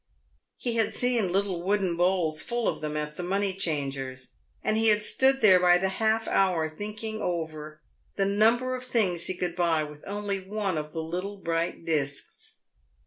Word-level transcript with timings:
He 0.57 0.77
had 0.77 0.93
seen 0.93 1.31
little 1.31 1.61
wooden 1.61 1.95
bowls 1.95 2.41
full 2.41 2.67
of 2.67 2.81
them 2.81 2.97
ab 2.97 3.17
the 3.17 3.21
money 3.21 3.53
changers', 3.53 4.33
and 4.63 4.75
he 4.75 4.87
had 4.87 5.03
stood 5.03 5.41
there 5.41 5.59
by 5.59 5.77
the 5.77 5.89
half 5.89 6.27
hour 6.27 6.67
thinking 6.67 7.21
over 7.21 7.83
the 8.15 8.25
number 8.25 8.73
of 8.73 8.83
things 8.83 9.27
he 9.27 9.37
could 9.37 9.55
buy 9.55 9.83
with 9.83 10.03
only 10.07 10.41
one 10.47 10.75
of 10.75 10.91
the 10.93 11.03
little 11.03 11.37
bright 11.37 11.85
discs. 11.85 12.61